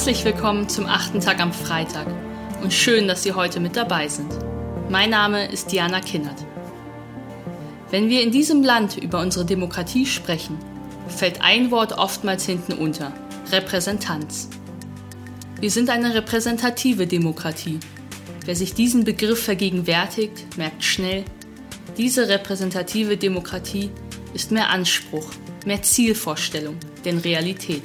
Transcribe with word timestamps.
Herzlich 0.00 0.24
willkommen 0.24 0.66
zum 0.66 0.86
achten 0.86 1.20
Tag 1.20 1.40
am 1.40 1.52
Freitag 1.52 2.06
und 2.62 2.72
schön, 2.72 3.06
dass 3.06 3.22
Sie 3.22 3.34
heute 3.34 3.60
mit 3.60 3.76
dabei 3.76 4.08
sind. 4.08 4.32
Mein 4.88 5.10
Name 5.10 5.52
ist 5.52 5.72
Diana 5.72 6.00
Kinnert. 6.00 6.42
Wenn 7.90 8.08
wir 8.08 8.22
in 8.22 8.30
diesem 8.30 8.62
Land 8.62 8.96
über 8.96 9.20
unsere 9.20 9.44
Demokratie 9.44 10.06
sprechen, 10.06 10.56
fällt 11.08 11.42
ein 11.42 11.70
Wort 11.70 11.92
oftmals 11.98 12.46
hinten 12.46 12.72
unter, 12.72 13.12
Repräsentanz. 13.52 14.48
Wir 15.60 15.70
sind 15.70 15.90
eine 15.90 16.14
repräsentative 16.14 17.06
Demokratie. 17.06 17.78
Wer 18.46 18.56
sich 18.56 18.72
diesen 18.72 19.04
Begriff 19.04 19.44
vergegenwärtigt, 19.44 20.56
merkt 20.56 20.82
schnell, 20.82 21.26
diese 21.98 22.26
repräsentative 22.26 23.18
Demokratie 23.18 23.90
ist 24.32 24.50
mehr 24.50 24.70
Anspruch, 24.70 25.30
mehr 25.66 25.82
Zielvorstellung 25.82 26.76
denn 27.04 27.18
Realität. 27.18 27.82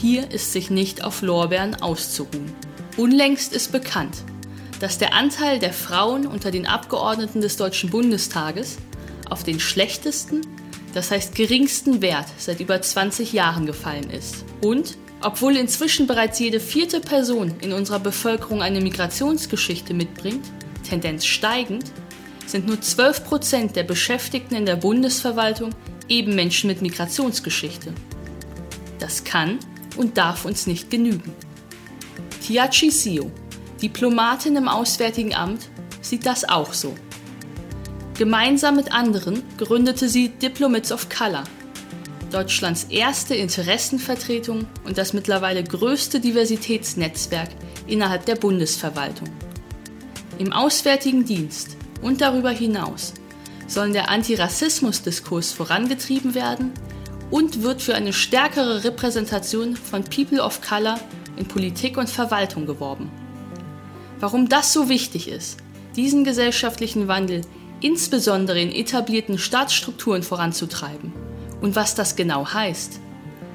Hier 0.00 0.30
ist 0.30 0.54
sich 0.54 0.70
nicht 0.70 1.04
auf 1.04 1.20
Lorbeeren 1.20 1.82
auszuruhen. 1.82 2.54
Unlängst 2.96 3.52
ist 3.52 3.70
bekannt, 3.70 4.24
dass 4.80 4.96
der 4.96 5.12
Anteil 5.12 5.58
der 5.58 5.74
Frauen 5.74 6.26
unter 6.26 6.50
den 6.50 6.66
Abgeordneten 6.66 7.42
des 7.42 7.58
Deutschen 7.58 7.90
Bundestages 7.90 8.78
auf 9.28 9.44
den 9.44 9.60
schlechtesten, 9.60 10.40
das 10.94 11.10
heißt 11.10 11.34
geringsten 11.34 12.00
Wert 12.00 12.28
seit 12.38 12.60
über 12.60 12.80
20 12.80 13.34
Jahren 13.34 13.66
gefallen 13.66 14.08
ist. 14.08 14.46
Und 14.62 14.96
obwohl 15.20 15.54
inzwischen 15.54 16.06
bereits 16.06 16.38
jede 16.38 16.60
vierte 16.60 17.00
Person 17.00 17.52
in 17.60 17.74
unserer 17.74 18.00
Bevölkerung 18.00 18.62
eine 18.62 18.80
Migrationsgeschichte 18.80 19.92
mitbringt, 19.92 20.46
Tendenz 20.88 21.26
steigend, 21.26 21.84
sind 22.46 22.66
nur 22.66 22.80
12 22.80 23.24
Prozent 23.24 23.76
der 23.76 23.84
Beschäftigten 23.84 24.54
in 24.54 24.64
der 24.64 24.76
Bundesverwaltung 24.76 25.74
eben 26.08 26.34
Menschen 26.34 26.68
mit 26.68 26.80
Migrationsgeschichte. 26.80 27.92
Das 28.98 29.24
kann 29.24 29.58
und 29.96 30.18
darf 30.18 30.44
uns 30.44 30.66
nicht 30.66 30.90
genügen. 30.90 31.34
Tiachi 32.42 32.90
Sio, 32.90 33.30
Diplomatin 33.82 34.56
im 34.56 34.68
Auswärtigen 34.68 35.34
Amt, 35.34 35.68
sieht 36.00 36.26
das 36.26 36.48
auch 36.48 36.72
so. 36.72 36.94
Gemeinsam 38.18 38.76
mit 38.76 38.92
anderen 38.92 39.42
gründete 39.56 40.08
sie 40.08 40.28
Diplomats 40.28 40.92
of 40.92 41.08
Color, 41.08 41.44
Deutschlands 42.30 42.84
erste 42.84 43.34
Interessenvertretung 43.34 44.66
und 44.84 44.98
das 44.98 45.12
mittlerweile 45.12 45.64
größte 45.64 46.20
Diversitätsnetzwerk 46.20 47.48
innerhalb 47.86 48.26
der 48.26 48.36
Bundesverwaltung. 48.36 49.28
Im 50.38 50.52
Auswärtigen 50.52 51.24
Dienst 51.24 51.76
und 52.02 52.20
darüber 52.20 52.50
hinaus 52.50 53.14
sollen 53.66 53.92
der 53.92 54.08
Antirassismusdiskurs 54.08 55.52
vorangetrieben 55.52 56.34
werden 56.34 56.72
und 57.30 57.62
wird 57.62 57.82
für 57.82 57.94
eine 57.94 58.12
stärkere 58.12 58.84
Repräsentation 58.84 59.76
von 59.76 60.04
People 60.04 60.42
of 60.42 60.60
Color 60.60 60.98
in 61.36 61.46
Politik 61.46 61.96
und 61.96 62.10
Verwaltung 62.10 62.66
geworben. 62.66 63.10
Warum 64.18 64.48
das 64.48 64.72
so 64.72 64.88
wichtig 64.88 65.28
ist, 65.28 65.58
diesen 65.96 66.24
gesellschaftlichen 66.24 67.08
Wandel 67.08 67.42
insbesondere 67.80 68.60
in 68.60 68.72
etablierten 68.72 69.38
Staatsstrukturen 69.38 70.22
voranzutreiben 70.22 71.12
und 71.60 71.76
was 71.76 71.94
das 71.94 72.16
genau 72.16 72.52
heißt, 72.52 73.00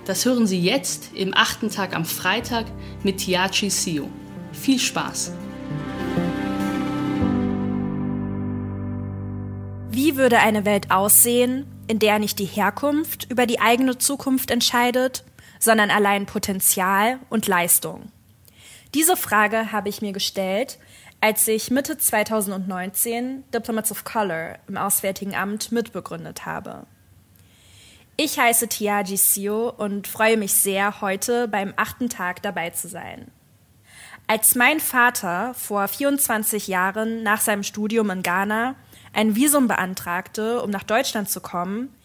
das 0.06 0.26
hören 0.26 0.48
Sie 0.48 0.62
jetzt 0.62 1.10
im 1.16 1.34
achten 1.36 1.70
Tag 1.70 1.96
am 1.96 2.06
Freitag 2.06 2.66
mit 3.04 3.18
Tiachi 3.18 3.70
Sio. 3.70 4.08
Viel 4.52 4.80
Spaß! 4.80 5.32
Wie 9.90 10.16
würde 10.18 10.40
eine 10.40 10.66
Welt 10.66 10.92
aussehen, 10.92 11.66
in 11.88 12.00
der 12.00 12.20
nicht 12.20 12.40
die 12.40 12.46
Herkunft 12.46 13.30
über 13.30 13.46
die 13.46 13.60
eigene 13.60 13.98
Zukunft 13.98 14.52
entscheidet, 14.52 15.24
sondern 15.60 15.92
allein 15.92 16.26
Potenzial 16.26 17.20
und 17.30 17.48
Leistung? 17.48 18.12
Diese 18.94 19.18
Frage 19.18 19.72
habe 19.72 19.90
ich 19.90 20.02
mir 20.02 20.14
gestellt, 20.14 20.80
als 21.22 21.48
ich 21.48 21.72
Mitte 21.72 21.98
2019 21.98 23.44
Diplomats 23.54 23.92
of 23.92 24.04
Color 24.04 24.60
im 24.68 24.78
Auswärtigen 24.78 25.36
Amt 25.36 25.72
mitbegründet 25.72 26.46
habe. 26.46 26.86
Ich 28.18 28.40
heiße 28.40 28.70
Tiaji 28.70 29.18
Sio 29.18 29.70
und 29.70 30.08
freue 30.08 30.38
mich 30.38 30.54
sehr, 30.54 31.02
heute 31.02 31.48
beim 31.48 31.74
achten 31.76 32.10
Tag 32.10 32.42
dabei 32.42 32.70
zu 32.70 32.88
sein. 32.88 33.30
Als 34.28 34.56
mein 34.56 34.80
Vater 34.80 35.54
vor 35.54 35.88
24 35.88 36.68
Jahren 36.68 37.24
nach 37.24 37.42
seinem 37.42 37.64
Studium 37.64 38.10
in 38.10 38.24
Ghana 38.24 38.76
ein 39.16 39.36
Visum 39.36 39.68
beantragte, 39.68 40.62
um 40.62 40.70
nach 40.70 40.84
Deutschland 40.84 41.30
zu 41.30 41.42
kommen, 41.42 41.96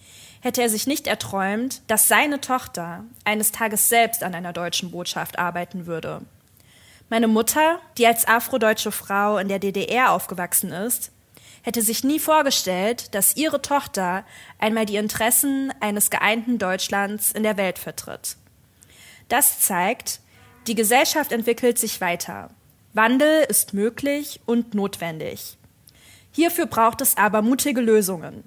hätte 0.40 0.62
er 0.62 0.70
sich 0.70 0.86
nicht 0.86 1.06
erträumt, 1.06 1.82
dass 1.86 2.08
seine 2.08 2.40
Tochter 2.40 3.04
eines 3.24 3.52
Tages 3.52 3.88
selbst 3.88 4.22
an 4.22 4.34
einer 4.34 4.52
deutschen 4.52 4.90
Botschaft 4.90 5.38
arbeiten 5.38 5.86
würde. 5.86 6.22
Meine 7.08 7.28
Mutter, 7.28 7.80
die 7.98 8.06
als 8.06 8.26
afrodeutsche 8.26 8.92
Frau 8.92 9.38
in 9.38 9.48
der 9.48 9.58
DDR 9.58 10.12
aufgewachsen 10.12 10.72
ist, 10.72 11.10
hätte 11.62 11.82
sich 11.82 12.04
nie 12.04 12.18
vorgestellt, 12.18 13.14
dass 13.14 13.36
ihre 13.36 13.60
Tochter 13.60 14.24
einmal 14.58 14.86
die 14.86 14.96
Interessen 14.96 15.72
eines 15.80 16.08
geeinten 16.08 16.58
Deutschlands 16.58 17.32
in 17.32 17.42
der 17.42 17.56
Welt 17.56 17.78
vertritt. 17.78 18.36
Das 19.28 19.60
zeigt, 19.60 20.20
die 20.66 20.74
Gesellschaft 20.74 21.32
entwickelt 21.32 21.78
sich 21.78 22.00
weiter. 22.00 22.50
Wandel 22.92 23.44
ist 23.48 23.74
möglich 23.74 24.40
und 24.46 24.74
notwendig. 24.74 25.58
Hierfür 26.32 26.66
braucht 26.66 27.00
es 27.00 27.16
aber 27.16 27.42
mutige 27.42 27.80
Lösungen, 27.80 28.44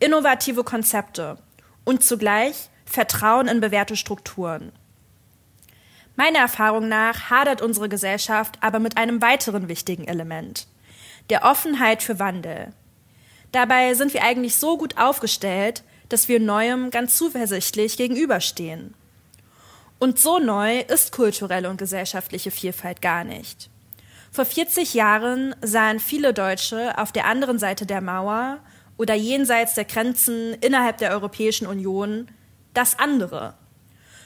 innovative 0.00 0.64
Konzepte 0.64 1.38
und 1.84 2.02
zugleich 2.02 2.70
Vertrauen 2.86 3.48
in 3.48 3.60
bewährte 3.60 3.96
Strukturen. 3.96 4.72
Meiner 6.16 6.40
Erfahrung 6.40 6.88
nach 6.88 7.30
hadert 7.30 7.62
unsere 7.62 7.88
Gesellschaft 7.88 8.58
aber 8.60 8.80
mit 8.80 8.96
einem 8.96 9.22
weiteren 9.22 9.68
wichtigen 9.68 10.08
Element, 10.08 10.66
der 11.30 11.44
Offenheit 11.44 12.02
für 12.02 12.18
Wandel. 12.18 12.72
Dabei 13.52 13.94
sind 13.94 14.14
wir 14.14 14.24
eigentlich 14.24 14.56
so 14.56 14.76
gut 14.76 14.98
aufgestellt, 14.98 15.84
dass 16.08 16.28
wir 16.28 16.40
Neuem 16.40 16.90
ganz 16.90 17.16
zuversichtlich 17.16 17.96
gegenüberstehen. 17.96 18.94
Und 19.98 20.18
so 20.18 20.38
neu 20.38 20.80
ist 20.80 21.12
kulturelle 21.12 21.68
und 21.68 21.76
gesellschaftliche 21.76 22.50
Vielfalt 22.50 23.02
gar 23.02 23.24
nicht. 23.24 23.68
Vor 24.38 24.44
40 24.44 24.94
Jahren 24.94 25.56
sahen 25.62 25.98
viele 25.98 26.32
Deutsche 26.32 26.96
auf 26.96 27.10
der 27.10 27.24
anderen 27.24 27.58
Seite 27.58 27.86
der 27.86 28.00
Mauer 28.00 28.60
oder 28.96 29.14
jenseits 29.14 29.74
der 29.74 29.84
Grenzen 29.84 30.54
innerhalb 30.60 30.98
der 30.98 31.10
Europäischen 31.10 31.66
Union 31.66 32.28
das 32.72 33.00
andere. 33.00 33.54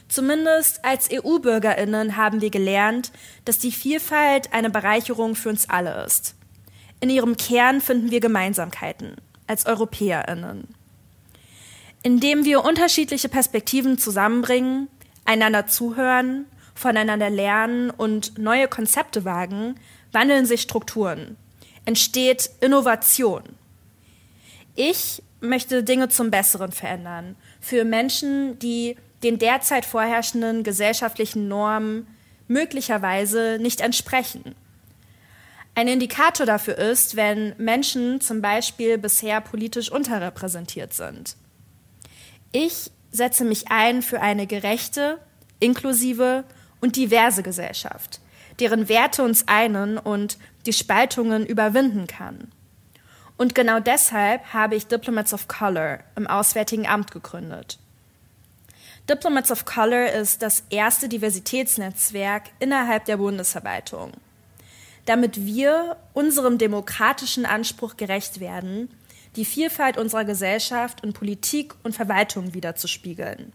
Zumindest 0.08 0.84
als 0.84 1.08
EU-Bürgerinnen 1.10 2.18
haben 2.18 2.42
wir 2.42 2.50
gelernt, 2.50 3.10
dass 3.46 3.58
die 3.58 3.72
Vielfalt 3.72 4.52
eine 4.52 4.68
Bereicherung 4.68 5.34
für 5.34 5.48
uns 5.48 5.70
alle 5.70 6.04
ist. 6.04 6.34
In 7.00 7.08
ihrem 7.08 7.38
Kern 7.38 7.80
finden 7.80 8.10
wir 8.10 8.20
Gemeinsamkeiten 8.20 9.16
als 9.46 9.64
Europäerinnen. 9.64 10.74
Indem 12.02 12.44
wir 12.44 12.66
unterschiedliche 12.66 13.30
Perspektiven 13.30 13.96
zusammenbringen, 13.96 14.88
einander 15.24 15.68
zuhören 15.68 16.44
voneinander 16.74 17.30
lernen 17.30 17.90
und 17.90 18.38
neue 18.38 18.68
Konzepte 18.68 19.24
wagen, 19.24 19.76
wandeln 20.12 20.46
sich 20.46 20.62
Strukturen, 20.62 21.36
entsteht 21.84 22.50
Innovation. 22.60 23.42
Ich 24.74 25.22
möchte 25.40 25.82
Dinge 25.82 26.08
zum 26.08 26.30
Besseren 26.30 26.72
verändern, 26.72 27.36
für 27.60 27.84
Menschen, 27.84 28.58
die 28.58 28.96
den 29.22 29.38
derzeit 29.38 29.84
vorherrschenden 29.84 30.62
gesellschaftlichen 30.62 31.48
Normen 31.48 32.06
möglicherweise 32.48 33.58
nicht 33.60 33.80
entsprechen. 33.80 34.54
Ein 35.74 35.88
Indikator 35.88 36.44
dafür 36.44 36.76
ist, 36.76 37.16
wenn 37.16 37.54
Menschen 37.56 38.20
zum 38.20 38.42
Beispiel 38.42 38.98
bisher 38.98 39.40
politisch 39.40 39.90
unterrepräsentiert 39.90 40.92
sind. 40.92 41.36
Ich 42.52 42.90
setze 43.10 43.44
mich 43.44 43.70
ein 43.70 44.02
für 44.02 44.20
eine 44.20 44.46
gerechte, 44.46 45.18
inklusive 45.60 46.44
und 46.80 46.96
diverse 46.96 47.42
Gesellschaft, 47.42 48.20
deren 48.60 48.88
Werte 48.88 49.22
uns 49.22 49.48
einen 49.48 49.98
und 49.98 50.38
die 50.66 50.72
Spaltungen 50.72 51.46
überwinden 51.46 52.06
kann. 52.06 52.52
Und 53.36 53.54
genau 53.54 53.80
deshalb 53.80 54.52
habe 54.52 54.76
ich 54.76 54.86
Diplomats 54.86 55.34
of 55.34 55.48
Color 55.48 56.00
im 56.16 56.26
Auswärtigen 56.26 56.86
Amt 56.86 57.10
gegründet. 57.10 57.78
Diplomats 59.08 59.50
of 59.50 59.64
Color 59.64 60.12
ist 60.12 60.42
das 60.42 60.62
erste 60.70 61.08
Diversitätsnetzwerk 61.08 62.44
innerhalb 62.60 63.04
der 63.06 63.16
Bundesverwaltung. 63.16 64.12
Damit 65.06 65.44
wir 65.44 65.96
unserem 66.12 66.58
demokratischen 66.58 67.44
Anspruch 67.44 67.96
gerecht 67.96 68.38
werden, 68.38 68.88
die 69.34 69.44
Vielfalt 69.44 69.96
unserer 69.98 70.24
Gesellschaft 70.24 71.00
in 71.00 71.12
Politik 71.12 71.74
und 71.82 71.96
Verwaltung 71.96 72.54
wiederzuspiegeln. 72.54 73.52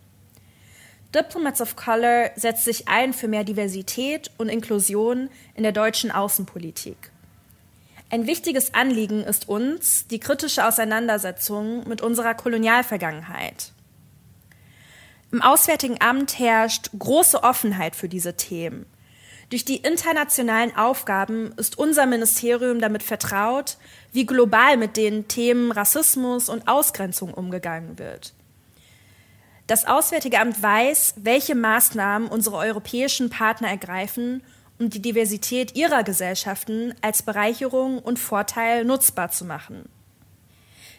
Diplomats 1.17 1.61
of 1.61 1.75
Color 1.75 2.29
setzt 2.35 2.63
sich 2.63 2.87
ein 2.87 3.11
für 3.11 3.27
mehr 3.27 3.43
Diversität 3.43 4.29
und 4.37 4.49
Inklusion 4.49 5.29
in 5.55 5.63
der 5.63 5.71
deutschen 5.71 6.11
Außenpolitik. 6.11 7.11
Ein 8.11 8.27
wichtiges 8.27 8.75
Anliegen 8.75 9.23
ist 9.23 9.49
uns 9.49 10.05
die 10.07 10.19
kritische 10.19 10.65
Auseinandersetzung 10.67 11.87
mit 11.87 12.03
unserer 12.03 12.35
Kolonialvergangenheit. 12.35 13.71
Im 15.31 15.41
Auswärtigen 15.41 15.99
Amt 16.01 16.37
herrscht 16.37 16.91
große 16.97 17.41
Offenheit 17.41 17.95
für 17.95 18.07
diese 18.07 18.37
Themen. 18.37 18.85
Durch 19.49 19.65
die 19.65 19.77
internationalen 19.77 20.75
Aufgaben 20.75 21.51
ist 21.57 21.79
unser 21.79 22.05
Ministerium 22.05 22.79
damit 22.79 23.01
vertraut, 23.01 23.77
wie 24.13 24.27
global 24.27 24.77
mit 24.77 24.97
den 24.97 25.27
Themen 25.27 25.71
Rassismus 25.71 26.47
und 26.47 26.67
Ausgrenzung 26.67 27.33
umgegangen 27.33 27.97
wird. 27.97 28.33
Das 29.67 29.83
Auswärtige 29.83 30.39
Amt 30.39 30.63
weiß, 30.63 31.15
welche 31.17 31.53
Maßnahmen 31.53 32.29
unsere 32.29 32.55
europäischen 32.55 33.29
Partner 33.29 33.67
ergreifen, 33.67 34.41
um 34.79 34.89
die 34.89 35.01
Diversität 35.01 35.75
ihrer 35.75 36.03
Gesellschaften 36.03 36.95
als 37.01 37.21
Bereicherung 37.21 37.99
und 37.99 38.17
Vorteil 38.17 38.85
nutzbar 38.85 39.29
zu 39.29 39.43
machen. 39.43 39.89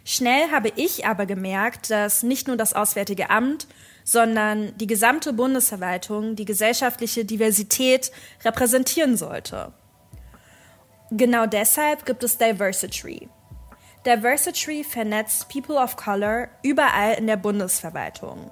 Schnell 0.05 0.50
habe 0.50 0.70
ich 0.76 1.06
aber 1.06 1.25
gemerkt, 1.25 1.91
dass 1.91 2.23
nicht 2.23 2.47
nur 2.47 2.59
das 2.59 2.75
Auswärtige 2.75 3.31
Amt, 3.31 3.69
sondern 4.05 4.76
die 4.76 4.87
gesamte 4.87 5.32
Bundesverwaltung 5.32 6.37
die 6.37 6.44
gesellschaftliche 6.44 7.25
Diversität 7.25 8.11
repräsentieren 8.44 9.17
sollte. 9.17 9.73
Genau 11.11 11.47
deshalb 11.47 12.05
gibt 12.05 12.23
es 12.23 12.37
Diversity. 12.37 13.31
Diversity 14.05 14.85
vernetzt 14.85 15.49
People 15.49 15.76
of 15.76 15.97
Color 15.97 16.49
überall 16.62 17.14
in 17.14 17.26
der 17.26 17.37
Bundesverwaltung. 17.37 18.50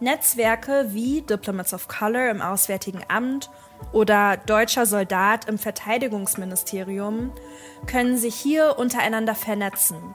Netzwerke 0.00 0.86
wie 0.90 1.22
Diplomats 1.22 1.74
of 1.74 1.88
Color 1.88 2.30
im 2.30 2.40
Auswärtigen 2.40 3.02
Amt 3.08 3.50
oder 3.92 4.36
Deutscher 4.36 4.86
Soldat 4.86 5.48
im 5.48 5.58
Verteidigungsministerium 5.58 7.32
können 7.86 8.16
sich 8.16 8.34
hier 8.34 8.78
untereinander 8.78 9.34
vernetzen. 9.34 10.14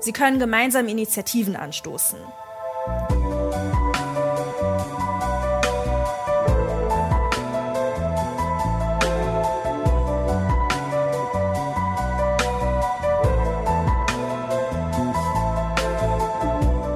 Sie 0.00 0.12
können 0.12 0.38
gemeinsam 0.38 0.88
Initiativen 0.88 1.56
anstoßen. 1.56 2.18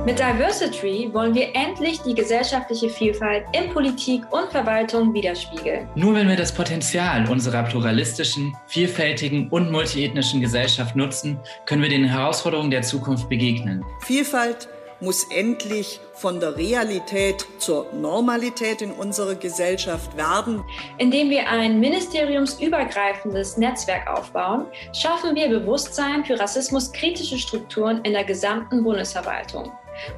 Mit 0.06 0.20
Diversity 0.20 1.10
wollen 1.12 1.34
wir 1.34 1.48
endlich 1.56 2.00
die 2.00 2.14
gesellschaftliche 2.14 2.88
Vielfalt 2.88 3.44
in 3.50 3.72
Politik 3.72 4.22
und 4.30 4.52
Verwaltung 4.52 5.12
widerspiegeln. 5.12 5.88
Nur 5.96 6.14
wenn 6.14 6.28
wir 6.28 6.36
das 6.36 6.52
Potenzial 6.52 7.28
unserer 7.28 7.64
pluralistischen, 7.64 8.56
vielfältigen 8.68 9.48
und 9.48 9.72
multiethnischen 9.72 10.40
Gesellschaft 10.40 10.94
nutzen, 10.94 11.40
können 11.64 11.82
wir 11.82 11.88
den 11.88 12.04
Herausforderungen 12.04 12.70
der 12.70 12.82
Zukunft 12.82 13.28
begegnen. 13.28 13.84
Vielfalt 14.02 14.68
muss 15.00 15.24
endlich 15.32 15.98
von 16.14 16.38
der 16.38 16.56
Realität 16.56 17.44
zur 17.58 17.92
Normalität 17.92 18.82
in 18.82 18.92
unserer 18.92 19.34
Gesellschaft 19.34 20.16
werden. 20.16 20.62
Indem 20.98 21.30
wir 21.30 21.48
ein 21.48 21.80
ministeriumsübergreifendes 21.80 23.56
Netzwerk 23.56 24.08
aufbauen, 24.08 24.66
schaffen 24.92 25.34
wir 25.34 25.48
Bewusstsein 25.48 26.24
für 26.24 26.38
rassismuskritische 26.38 27.38
Strukturen 27.38 28.02
in 28.04 28.12
der 28.12 28.24
gesamten 28.24 28.84
Bundesverwaltung 28.84 29.72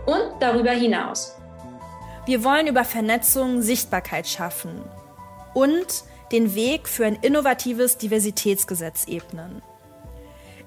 und 0.07 0.41
darüber 0.41 0.71
hinaus. 0.71 1.37
Wir 2.27 2.45
wollen 2.45 2.67
über 2.67 2.85
Vernetzung 2.85 3.63
Sichtbarkeit 3.63 4.29
schaffen 4.29 4.83
und 5.55 6.05
den 6.31 6.55
Weg 6.55 6.89
für 6.89 7.07
ein 7.07 7.17
innovatives 7.17 7.97
Diversitätsgesetz 7.97 9.07
ebnen. 9.09 9.63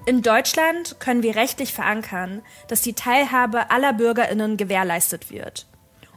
In 0.04 0.22
Deutschland 0.22 0.98
können 0.98 1.22
wir 1.22 1.36
rechtlich 1.36 1.72
verankern, 1.72 2.42
dass 2.66 2.82
die 2.82 2.94
Teilhabe 2.94 3.70
aller 3.70 3.92
Bürgerinnen 3.92 4.56
gewährleistet 4.56 5.30
wird, 5.30 5.66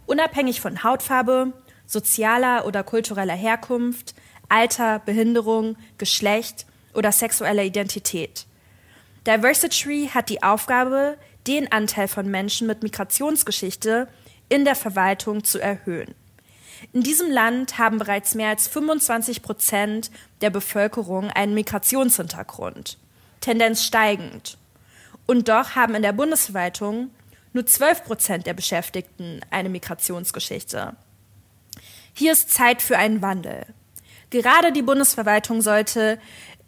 unabhängig 0.07 0.59
von 0.59 0.83
Hautfarbe, 0.83 1.53
sozialer 1.85 2.65
oder 2.65 2.83
kultureller 2.83 3.35
Herkunft, 3.35 4.15
Alter, 4.49 4.99
Behinderung, 4.99 5.77
Geschlecht 5.99 6.65
oder 6.95 7.11
sexueller 7.11 7.63
Identität. 7.63 8.47
Diversity 9.27 10.09
hat 10.11 10.29
die 10.29 10.41
Aufgabe, 10.41 11.17
den 11.47 11.71
Anteil 11.71 12.07
von 12.07 12.29
Menschen 12.29 12.67
mit 12.67 12.83
Migrationsgeschichte 12.83 14.07
in 14.49 14.65
der 14.65 14.75
Verwaltung 14.75 15.43
zu 15.43 15.59
erhöhen. 15.59 16.15
In 16.93 17.03
diesem 17.03 17.31
Land 17.31 17.77
haben 17.77 17.97
bereits 17.97 18.35
mehr 18.35 18.49
als 18.49 18.67
25 18.67 19.41
Prozent 19.41 20.11
der 20.41 20.49
Bevölkerung 20.49 21.29
einen 21.29 21.53
Migrationshintergrund, 21.53 22.97
Tendenz 23.41 23.83
steigend. 23.83 24.57
Und 25.25 25.49
doch 25.49 25.75
haben 25.75 25.95
in 25.95 26.01
der 26.01 26.13
Bundesverwaltung 26.13 27.09
nur 27.53 27.65
12 27.65 28.03
Prozent 28.03 28.45
der 28.45 28.53
Beschäftigten 28.53 29.41
eine 29.49 29.69
Migrationsgeschichte. 29.69 30.95
Hier 32.13 32.33
ist 32.33 32.51
Zeit 32.51 32.81
für 32.81 32.97
einen 32.97 33.21
Wandel. 33.21 33.65
Gerade 34.29 34.71
die 34.71 34.81
Bundesverwaltung 34.81 35.61
sollte 35.61 36.19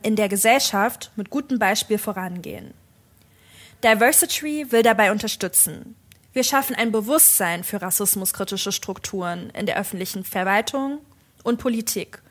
in 0.01 0.15
der 0.15 0.29
Gesellschaft 0.29 1.11
mit 1.15 1.29
gutem 1.29 1.59
Beispiel 1.59 1.97
vorangehen. 1.97 2.73
Diversity 3.83 4.71
will 4.71 4.81
dabei 4.81 5.11
unterstützen. 5.11 5.95
Wir 6.33 6.43
schaffen 6.43 6.75
ein 6.75 6.91
Bewusstsein 6.91 7.63
für 7.63 7.81
rassismuskritische 7.81 8.71
Strukturen 8.71 9.49
in 9.51 9.65
der 9.65 9.77
öffentlichen 9.77 10.23
Verwaltung 10.23 10.99
und 11.43 11.59
Politik, 11.59 12.21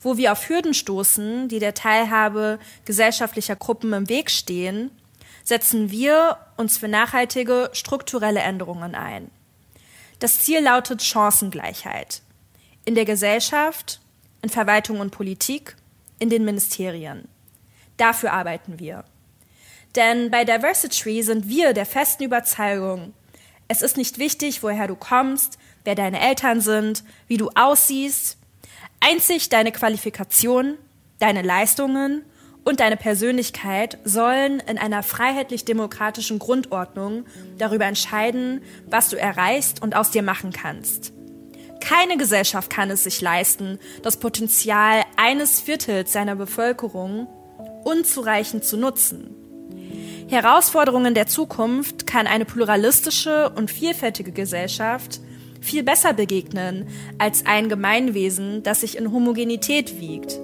wo 0.00 0.16
wir 0.16 0.32
auf 0.32 0.48
Hürden 0.48 0.74
stoßen, 0.74 1.48
die 1.48 1.58
der 1.58 1.74
Teilhabe 1.74 2.58
gesellschaftlicher 2.84 3.56
Gruppen 3.56 3.92
im 3.92 4.08
Weg 4.08 4.30
stehen, 4.30 4.90
setzen 5.42 5.90
wir 5.90 6.38
uns 6.56 6.78
für 6.78 6.88
nachhaltige 6.88 7.70
strukturelle 7.72 8.40
Änderungen 8.40 8.94
ein. 8.94 9.30
Das 10.18 10.40
Ziel 10.40 10.60
lautet 10.60 11.02
Chancengleichheit 11.02 12.22
in 12.84 12.94
der 12.94 13.04
Gesellschaft, 13.04 14.00
in 14.42 14.48
Verwaltung 14.48 15.00
und 15.00 15.10
Politik, 15.10 15.76
in 16.20 16.30
den 16.30 16.44
Ministerien. 16.44 17.28
Dafür 17.96 18.32
arbeiten 18.32 18.78
wir. 18.78 19.04
Denn 19.96 20.30
bei 20.30 20.44
Diversity 20.44 21.22
sind 21.22 21.48
wir 21.48 21.72
der 21.72 21.86
festen 21.86 22.24
Überzeugung, 22.24 23.14
es 23.68 23.82
ist 23.82 23.96
nicht 23.96 24.18
wichtig, 24.18 24.62
woher 24.62 24.86
du 24.86 24.94
kommst, 24.94 25.58
wer 25.84 25.94
deine 25.94 26.20
Eltern 26.20 26.60
sind, 26.60 27.02
wie 27.26 27.36
du 27.36 27.50
aussiehst. 27.54 28.38
Einzig 29.00 29.48
deine 29.48 29.72
Qualifikation, 29.72 30.78
deine 31.18 31.42
Leistungen 31.42 32.22
und 32.64 32.80
deine 32.80 32.96
Persönlichkeit 32.96 33.98
sollen 34.04 34.60
in 34.60 34.78
einer 34.78 35.02
freiheitlich-demokratischen 35.02 36.38
Grundordnung 36.38 37.24
darüber 37.58 37.86
entscheiden, 37.86 38.62
was 38.86 39.08
du 39.08 39.16
erreichst 39.16 39.82
und 39.82 39.96
aus 39.96 40.10
dir 40.10 40.22
machen 40.22 40.52
kannst. 40.52 41.12
Keine 41.80 42.16
Gesellschaft 42.16 42.70
kann 42.70 42.90
es 42.90 43.04
sich 43.04 43.20
leisten, 43.20 43.78
das 44.02 44.18
Potenzial 44.18 45.02
eines 45.16 45.60
Viertels 45.60 46.12
seiner 46.12 46.34
Bevölkerung 46.34 47.28
unzureichend 47.84 48.64
zu 48.64 48.76
nutzen. 48.76 49.35
Herausforderungen 50.28 51.14
der 51.14 51.28
Zukunft 51.28 52.06
kann 52.06 52.26
eine 52.26 52.44
pluralistische 52.44 53.50
und 53.50 53.70
vielfältige 53.70 54.32
Gesellschaft 54.32 55.20
viel 55.60 55.84
besser 55.84 56.12
begegnen 56.12 56.88
als 57.18 57.46
ein 57.46 57.68
Gemeinwesen, 57.68 58.62
das 58.62 58.80
sich 58.80 58.98
in 58.98 59.12
Homogenität 59.12 60.00
wiegt. 60.00 60.38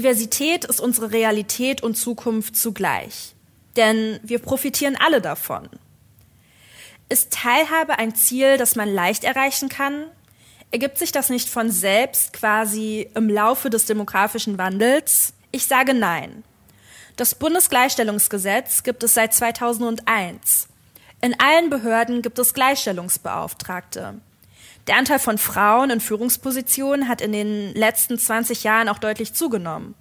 Diversität 0.00 0.64
ist 0.64 0.80
unsere 0.80 1.12
Realität 1.12 1.82
und 1.82 1.94
Zukunft 1.94 2.56
zugleich. 2.56 3.34
Denn 3.76 4.18
wir 4.22 4.38
profitieren 4.38 4.96
alle 4.96 5.20
davon. 5.20 5.68
Ist 7.10 7.34
Teilhabe 7.34 7.98
ein 7.98 8.14
Ziel, 8.14 8.56
das 8.56 8.76
man 8.76 8.88
leicht 8.88 9.24
erreichen 9.24 9.68
kann? 9.68 10.06
Ergibt 10.70 10.96
sich 10.96 11.12
das 11.12 11.28
nicht 11.28 11.50
von 11.50 11.70
selbst 11.70 12.32
quasi 12.32 13.10
im 13.14 13.28
Laufe 13.28 13.68
des 13.68 13.84
demografischen 13.84 14.56
Wandels? 14.56 15.34
Ich 15.52 15.66
sage 15.66 15.92
nein. 15.92 16.44
Das 17.16 17.34
Bundesgleichstellungsgesetz 17.34 18.82
gibt 18.82 19.02
es 19.02 19.12
seit 19.12 19.34
2001. 19.34 20.68
In 21.20 21.38
allen 21.38 21.68
Behörden 21.68 22.22
gibt 22.22 22.38
es 22.38 22.54
Gleichstellungsbeauftragte. 22.54 24.14
Der 24.86 24.96
Anteil 24.96 25.18
von 25.18 25.38
Frauen 25.38 25.90
in 25.90 26.00
Führungspositionen 26.00 27.08
hat 27.08 27.20
in 27.20 27.32
den 27.32 27.74
letzten 27.74 28.18
20 28.18 28.64
Jahren 28.64 28.88
auch 28.88 28.98
deutlich 28.98 29.34
zugenommen. 29.34 29.94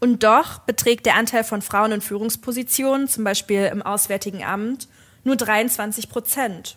Und 0.00 0.24
doch 0.24 0.58
beträgt 0.60 1.06
der 1.06 1.16
Anteil 1.16 1.44
von 1.44 1.62
Frauen 1.62 1.92
in 1.92 2.00
Führungspositionen, 2.00 3.08
zum 3.08 3.24
Beispiel 3.24 3.66
im 3.66 3.82
Auswärtigen 3.82 4.42
Amt, 4.42 4.88
nur 5.24 5.36
23 5.36 6.08
Prozent. 6.08 6.76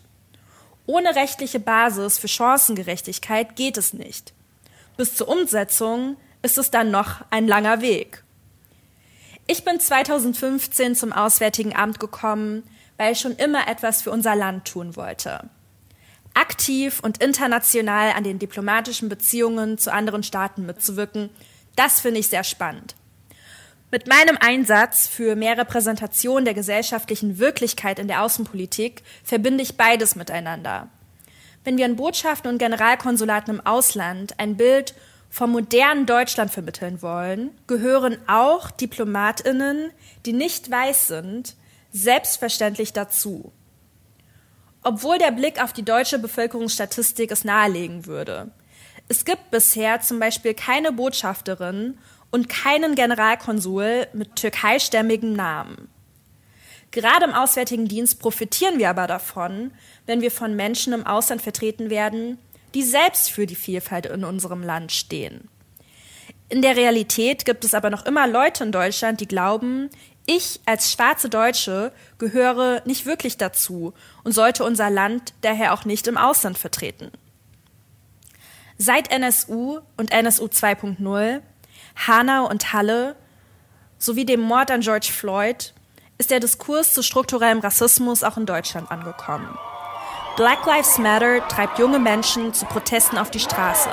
Ohne 0.85 1.15
rechtliche 1.15 1.59
Basis 1.59 2.19
für 2.19 2.27
Chancengerechtigkeit 2.27 3.55
geht 3.55 3.77
es 3.77 3.93
nicht. 3.93 4.33
Bis 4.97 5.15
zur 5.15 5.27
Umsetzung 5.27 6.17
ist 6.43 6.57
es 6.59 6.69
dann 6.69 6.91
noch 6.91 7.21
ein 7.31 7.47
langer 7.47 7.81
Weg. 7.81 8.23
Ich 9.47 9.65
bin 9.65 9.79
2015 9.79 10.95
zum 10.95 11.11
Auswärtigen 11.11 11.75
Amt 11.75 11.99
gekommen, 11.99 12.63
weil 12.97 13.13
ich 13.13 13.19
schon 13.19 13.35
immer 13.35 13.67
etwas 13.67 14.03
für 14.03 14.11
unser 14.11 14.35
Land 14.35 14.65
tun 14.65 14.95
wollte. 14.95 15.49
Aktiv 16.35 16.99
und 17.01 17.23
international 17.23 18.11
an 18.11 18.23
den 18.23 18.39
diplomatischen 18.39 19.09
Beziehungen 19.09 19.77
zu 19.77 19.91
anderen 19.91 20.21
Staaten 20.21 20.65
mitzuwirken, 20.65 21.29
das 21.75 21.99
finde 22.01 22.19
ich 22.19 22.27
sehr 22.27 22.43
spannend. 22.43 22.95
Mit 23.91 24.07
meinem 24.07 24.37
Einsatz 24.39 25.07
für 25.07 25.35
mehr 25.35 25.57
Repräsentation 25.57 26.43
der 26.43 26.53
gesellschaftlichen 26.53 27.39
Wirklichkeit 27.39 27.99
in 27.99 28.07
der 28.07 28.23
Außenpolitik 28.23 29.03
verbinde 29.23 29.63
ich 29.63 29.77
beides 29.77 30.15
miteinander. 30.15 30.89
Wenn 31.63 31.77
wir 31.77 31.85
in 31.85 31.95
Botschaften 31.95 32.51
und 32.51 32.57
Generalkonsulaten 32.57 33.55
im 33.55 33.65
Ausland 33.65 34.39
ein 34.39 34.57
Bild 34.57 34.93
vom 35.29 35.51
modernen 35.51 36.05
Deutschland 36.05 36.51
vermitteln 36.51 37.01
wollen, 37.01 37.51
gehören 37.67 38.17
auch 38.27 38.71
Diplomatinnen, 38.71 39.91
die 40.25 40.33
nicht 40.33 40.69
weiß 40.69 41.07
sind, 41.07 41.55
selbstverständlich 41.91 42.93
dazu. 42.93 43.51
Obwohl 44.87 45.17
der 45.17 45.31
Blick 45.31 45.59
auf 45.59 45.73
die 45.73 45.83
deutsche 45.83 46.19
Bevölkerungsstatistik 46.19 47.31
es 47.31 47.43
nahelegen 47.43 48.05
würde. 48.05 48.51
Es 49.07 49.25
gibt 49.25 49.49
bisher 49.49 49.99
zum 50.01 50.19
Beispiel 50.19 50.53
keine 50.53 50.91
Botschafterin 50.91 51.97
und 52.29 52.49
keinen 52.49 52.93
Generalkonsul 52.93 54.05
mit 54.13 54.35
türkeistämmigem 54.35 55.33
Namen. 55.33 55.89
Gerade 56.91 57.25
im 57.25 57.33
Auswärtigen 57.33 57.87
Dienst 57.87 58.19
profitieren 58.19 58.77
wir 58.77 58.91
aber 58.91 59.07
davon, 59.07 59.71
wenn 60.05 60.21
wir 60.21 60.29
von 60.29 60.55
Menschen 60.55 60.93
im 60.93 61.07
Ausland 61.07 61.41
vertreten 61.41 61.89
werden, 61.89 62.37
die 62.75 62.83
selbst 62.83 63.31
für 63.31 63.47
die 63.47 63.55
Vielfalt 63.55 64.05
in 64.05 64.23
unserem 64.23 64.61
Land 64.61 64.91
stehen. 64.91 65.49
In 66.47 66.61
der 66.61 66.75
Realität 66.75 67.43
gibt 67.43 67.65
es 67.65 67.73
aber 67.73 67.89
noch 67.89 68.05
immer 68.05 68.27
Leute 68.27 68.63
in 68.63 68.71
Deutschland, 68.71 69.19
die 69.19 69.27
glauben, 69.27 69.89
ich 70.25 70.59
als 70.65 70.91
schwarze 70.91 71.29
Deutsche 71.29 71.91
gehöre 72.17 72.81
nicht 72.85 73.05
wirklich 73.05 73.37
dazu 73.37 73.93
und 74.23 74.31
sollte 74.31 74.63
unser 74.63 74.89
Land 74.89 75.33
daher 75.41 75.73
auch 75.73 75.85
nicht 75.85 76.07
im 76.07 76.17
Ausland 76.17 76.57
vertreten. 76.57 77.11
Seit 78.77 79.11
NSU 79.11 79.79
und 79.97 80.11
NSU 80.11 80.45
2.0, 80.45 81.41
Hanau 82.07 82.49
und 82.49 82.73
Halle 82.73 83.15
sowie 83.97 84.25
dem 84.25 84.41
Mord 84.41 84.71
an 84.71 84.81
George 84.81 85.11
Floyd 85.11 85.73
ist 86.17 86.31
der 86.31 86.39
Diskurs 86.39 86.93
zu 86.93 87.03
strukturellem 87.03 87.59
Rassismus 87.59 88.23
auch 88.23 88.37
in 88.37 88.45
Deutschland 88.45 88.91
angekommen. 88.91 89.57
Black 90.35 90.65
Lives 90.65 90.97
Matter 90.97 91.47
treibt 91.47 91.79
junge 91.79 91.99
Menschen 91.99 92.53
zu 92.53 92.65
Protesten 92.65 93.17
auf 93.17 93.31
die 93.31 93.39
Straße. 93.39 93.89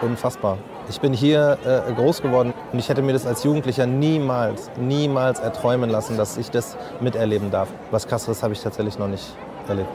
Unfassbar. 0.00 0.58
Ich 0.88 1.00
bin 1.00 1.12
hier 1.12 1.58
äh, 1.64 1.92
groß 1.92 2.22
geworden 2.22 2.54
und 2.72 2.78
ich 2.78 2.88
hätte 2.88 3.02
mir 3.02 3.12
das 3.12 3.26
als 3.26 3.44
Jugendlicher 3.44 3.86
niemals, 3.86 4.70
niemals 4.78 5.40
erträumen 5.40 5.90
lassen, 5.90 6.16
dass 6.16 6.36
ich 6.38 6.50
das 6.50 6.76
miterleben 7.00 7.50
darf. 7.50 7.68
Was 7.90 8.06
krasseres 8.06 8.42
habe 8.42 8.52
ich 8.54 8.60
tatsächlich 8.60 8.98
noch 8.98 9.08
nicht 9.08 9.34
erlebt. 9.68 9.88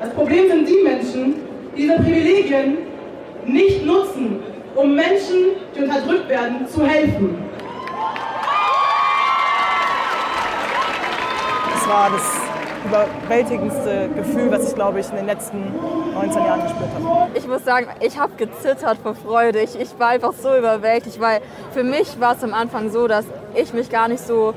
Das 0.00 0.10
Problem 0.10 0.48
sind 0.48 0.68
die 0.68 0.82
Menschen, 0.82 1.34
die 1.76 1.82
diese 1.82 1.96
Privilegien 1.96 2.78
nicht 3.44 3.84
nutzen, 3.84 4.40
um 4.74 4.94
Menschen, 4.94 5.56
die 5.74 5.82
unterdrückt 5.82 6.28
werden, 6.28 6.66
zu 6.68 6.86
helfen. 6.86 7.48
war 11.88 12.10
das 12.10 12.47
überwältigendste 12.84 14.08
Gefühl, 14.14 14.50
was 14.50 14.68
ich, 14.68 14.74
glaube 14.74 15.00
ich, 15.00 15.08
in 15.10 15.16
den 15.16 15.26
letzten 15.26 15.74
19 16.14 16.44
Jahren 16.44 16.62
gespürt 16.62 16.90
habe. 16.94 17.30
Ich 17.34 17.46
muss 17.46 17.64
sagen, 17.64 17.86
ich 18.00 18.18
habe 18.18 18.32
gezittert 18.36 18.98
vor 18.98 19.14
Freude. 19.14 19.60
Ich, 19.60 19.78
ich 19.78 19.98
war 19.98 20.08
einfach 20.08 20.32
so 20.32 20.56
überwältigt, 20.56 21.20
weil 21.20 21.40
für 21.72 21.84
mich 21.84 22.20
war 22.20 22.36
es 22.36 22.44
am 22.44 22.54
Anfang 22.54 22.90
so, 22.90 23.08
dass 23.08 23.24
ich 23.54 23.72
mich 23.72 23.90
gar 23.90 24.08
nicht 24.08 24.24
so 24.24 24.54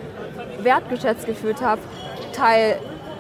wertgeschätzt 0.60 1.26
gefühlt 1.26 1.62
habe, 1.62 1.82
Teil 2.34 2.78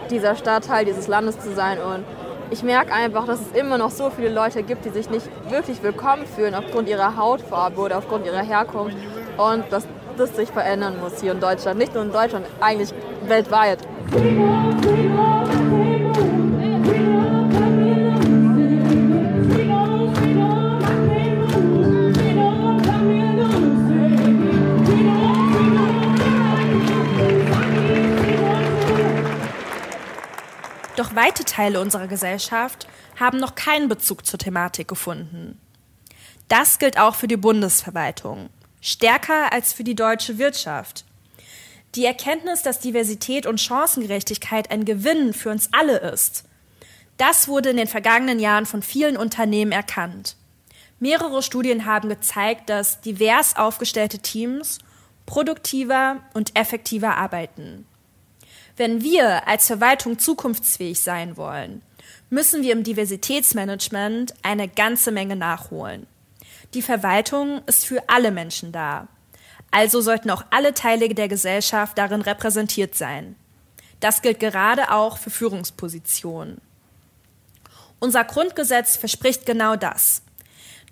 dieser 0.10 0.36
Stadt, 0.36 0.66
Teil 0.66 0.86
dieses 0.86 1.08
Landes 1.08 1.40
zu 1.40 1.54
sein. 1.54 1.80
Und 1.80 2.04
ich 2.52 2.64
merke 2.64 2.94
einfach, 2.94 3.26
dass 3.26 3.40
es 3.42 3.52
immer 3.60 3.78
noch 3.78 3.92
so 3.92 4.10
viele 4.10 4.30
Leute 4.30 4.64
gibt, 4.64 4.86
die 4.86 4.90
sich 4.90 5.10
nicht 5.10 5.28
wirklich 5.50 5.82
willkommen 5.84 6.26
fühlen 6.26 6.54
aufgrund 6.54 6.90
ihrer 6.90 7.16
Hautfarbe 7.16 7.80
oder 7.82 7.98
aufgrund 7.98 8.26
ihrer 8.26 8.44
Herkunft. 8.44 8.98
Und 9.38 9.64
dass 9.72 9.88
das 10.18 10.36
sich 10.36 10.50
verändern 10.50 11.00
muss 11.00 11.22
hier 11.22 11.32
in 11.32 11.40
Deutschland. 11.40 11.78
Nicht 11.80 11.94
nur 11.94 12.04
in 12.04 12.12
Deutschland, 12.12 12.46
eigentlich 12.60 12.94
weltweit. 13.28 13.80
Doch 30.98 31.16
weite 31.16 31.44
Teile 31.46 31.82
unserer 31.82 32.08
Gesellschaft 32.08 32.88
haben 33.20 33.40
noch 33.40 33.56
keinen 33.56 33.88
Bezug 33.88 34.26
zur 34.26 34.38
Thematik 34.38 34.88
gefunden. 34.88 35.60
Das 36.48 36.80
gilt 36.80 37.00
auch 37.00 37.16
für 37.16 37.28
die 37.28 37.38
Bundesverwaltung, 37.38 38.50
stärker 38.82 39.54
als 39.54 39.74
für 39.74 39.84
die 39.84 39.96
deutsche 39.96 40.38
Wirtschaft. 40.38 41.06
Die 41.96 42.06
Erkenntnis, 42.06 42.64
dass 42.64 42.80
Diversität 42.80 43.46
und 43.46 43.60
Chancengerechtigkeit 43.60 44.72
ein 44.72 44.86
Gewinn 44.86 45.34
für 45.34 45.50
uns 45.50 45.70
alle 45.72 45.98
ist, 45.98 46.46
das 47.18 47.48
wurde 47.48 47.70
in 47.70 47.78
den 47.78 47.88
vergangenen 47.88 48.40
Jahren 48.40 48.66
von 48.66 48.82
vielen 48.82 49.18
Unternehmen 49.18 49.72
erkannt. 49.72 50.36
Mehrere 51.00 51.44
Studien 51.44 51.86
haben 51.86 52.10
gezeigt, 52.10 52.70
dass 52.70 53.02
divers 53.02 53.56
aufgestellte 53.56 54.20
Teams 54.20 54.80
produktiver 55.26 56.18
und 56.34 56.56
effektiver 56.58 57.18
arbeiten. 57.18 57.86
Wenn 58.78 59.02
wir 59.02 59.48
als 59.48 59.68
Verwaltung 59.68 60.18
zukunftsfähig 60.18 61.00
sein 61.00 61.38
wollen, 61.38 61.82
müssen 62.30 62.64
wir 62.64 62.72
im 62.72 62.84
Diversitätsmanagement 62.84 64.34
eine 64.42 64.68
ganze 64.68 65.12
Menge 65.12 65.36
nachholen. 65.36 66.08
Die 66.74 66.82
Verwaltung 66.82 67.62
ist 67.66 67.86
für 67.86 68.04
alle 68.08 68.32
Menschen 68.32 68.72
da, 68.72 69.08
also 69.72 70.02
sollten 70.02 70.30
auch 70.30 70.46
alle 70.52 70.74
Teile 70.74 71.10
der 71.10 71.28
Gesellschaft 71.28 71.98
darin 71.98 72.22
repräsentiert 72.22 72.96
sein. 72.96 73.36
Das 74.00 74.22
gilt 74.22 74.40
gerade 74.40 74.92
auch 74.92 75.18
für 75.18 75.30
Führungspositionen. 75.30 76.62
Unser 78.00 78.24
Grundgesetz 78.24 78.98
verspricht 78.98 79.46
genau 79.46 79.76
das. 79.76 80.24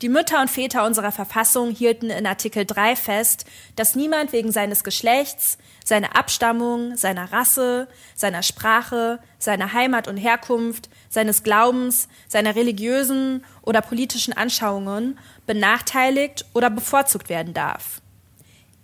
Die 0.01 0.09
Mütter 0.09 0.39
und 0.39 0.49
Väter 0.49 0.85
unserer 0.85 1.11
Verfassung 1.11 1.71
hielten 1.71 2.09
in 2.09 2.25
Artikel 2.25 2.65
3 2.65 2.95
fest, 2.95 3.45
dass 3.75 3.95
niemand 3.95 4.31
wegen 4.31 4.51
seines 4.51 4.85
Geschlechts, 4.85 5.57
seiner 5.83 6.15
Abstammung, 6.15 6.95
seiner 6.95 7.33
Rasse, 7.33 7.89
seiner 8.15 8.43
Sprache, 8.43 9.19
seiner 9.39 9.73
Heimat 9.73 10.07
und 10.07 10.15
Herkunft, 10.15 10.89
seines 11.09 11.43
Glaubens, 11.43 12.07
seiner 12.27 12.55
religiösen 12.55 13.43
oder 13.61 13.81
politischen 13.81 14.33
Anschauungen 14.33 15.17
benachteiligt 15.45 16.45
oder 16.53 16.69
bevorzugt 16.69 17.29
werden 17.29 17.53
darf. 17.53 18.01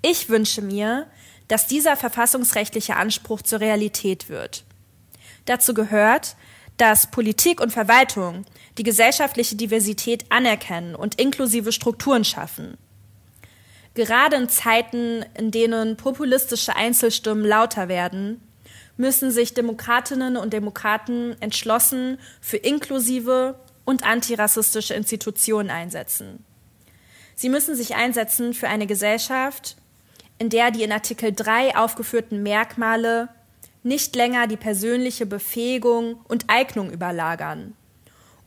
Ich 0.01 0.29
wünsche 0.29 0.61
mir, 0.61 1.07
dass 1.47 1.67
dieser 1.67 1.95
verfassungsrechtliche 1.95 2.95
Anspruch 2.95 3.41
zur 3.41 3.59
Realität 3.59 4.29
wird. 4.29 4.63
Dazu 5.45 5.73
gehört, 5.73 6.35
dass 6.77 7.09
Politik 7.11 7.61
und 7.61 7.71
Verwaltung 7.71 8.45
die 8.77 8.83
gesellschaftliche 8.83 9.55
Diversität 9.55 10.25
anerkennen 10.29 10.95
und 10.95 11.21
inklusive 11.21 11.71
Strukturen 11.71 12.25
schaffen. 12.25 12.77
Gerade 13.93 14.35
in 14.35 14.49
Zeiten, 14.49 15.23
in 15.35 15.51
denen 15.51 15.95
populistische 15.95 16.75
Einzelstimmen 16.75 17.45
lauter 17.45 17.87
werden, 17.87 18.41
müssen 18.97 19.31
sich 19.31 19.53
Demokratinnen 19.53 20.37
und 20.37 20.53
Demokraten 20.53 21.35
entschlossen 21.41 22.17
für 22.41 22.57
inklusive 22.57 23.59
und 23.83 24.03
antirassistische 24.03 24.93
Institutionen 24.93 25.69
einsetzen. 25.69 26.43
Sie 27.35 27.49
müssen 27.49 27.75
sich 27.75 27.95
einsetzen 27.95 28.53
für 28.53 28.69
eine 28.69 28.87
Gesellschaft, 28.87 29.75
in 30.37 30.49
der 30.49 30.71
die 30.71 30.83
in 30.83 30.91
Artikel 30.91 31.33
3 31.33 31.75
aufgeführten 31.75 32.43
Merkmale 32.43 33.29
nicht 33.83 34.15
länger 34.15 34.47
die 34.47 34.57
persönliche 34.57 35.25
Befähigung 35.25 36.19
und 36.27 36.45
Eignung 36.47 36.91
überlagern 36.91 37.75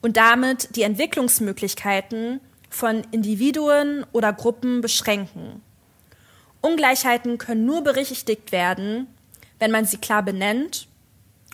und 0.03 0.17
damit 0.17 0.75
die 0.77 0.83
Entwicklungsmöglichkeiten 0.83 2.41
von 2.71 3.03
Individuen 3.11 4.05
oder 4.13 4.33
Gruppen 4.33 4.81
beschränken. 4.81 5.63
Ungleichheiten 6.61 7.39
können 7.39 7.65
nur 7.65 7.83
berichtigt 7.83 8.53
werden, 8.53 9.07
wenn 9.59 9.71
man 9.71 9.85
sie 9.85 9.99
klar 9.99 10.23
benennt 10.23 10.89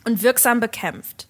und 0.04 0.22
wirksam 0.22 0.60
bekämpft. 0.60 1.28